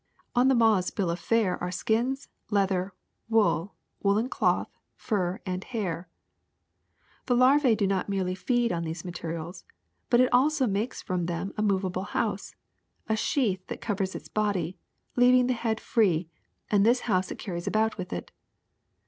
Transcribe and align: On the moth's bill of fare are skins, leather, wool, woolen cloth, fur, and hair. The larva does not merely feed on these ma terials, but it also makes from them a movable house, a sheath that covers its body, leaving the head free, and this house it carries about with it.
On 0.33 0.47
the 0.47 0.55
moth's 0.55 0.89
bill 0.89 1.11
of 1.11 1.19
fare 1.19 1.61
are 1.61 1.69
skins, 1.69 2.27
leather, 2.49 2.91
wool, 3.29 3.75
woolen 4.01 4.29
cloth, 4.29 4.71
fur, 4.95 5.39
and 5.45 5.63
hair. 5.63 6.07
The 7.27 7.35
larva 7.35 7.75
does 7.75 7.87
not 7.87 8.09
merely 8.09 8.33
feed 8.33 8.71
on 8.71 8.83
these 8.83 9.05
ma 9.05 9.11
terials, 9.11 9.63
but 10.09 10.19
it 10.19 10.33
also 10.33 10.65
makes 10.65 11.03
from 11.03 11.27
them 11.27 11.53
a 11.55 11.61
movable 11.61 12.05
house, 12.17 12.55
a 13.07 13.15
sheath 13.15 13.67
that 13.67 13.79
covers 13.79 14.15
its 14.15 14.27
body, 14.27 14.75
leaving 15.15 15.45
the 15.45 15.53
head 15.53 15.79
free, 15.79 16.27
and 16.71 16.83
this 16.83 17.01
house 17.01 17.29
it 17.29 17.37
carries 17.37 17.67
about 17.67 17.99
with 17.99 18.11
it. 18.11 18.31